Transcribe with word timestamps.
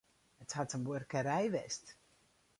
It 0.43 0.51
hat 0.57 0.73
in 0.73 0.83
buorkerij 0.87 1.47
west. 1.51 1.95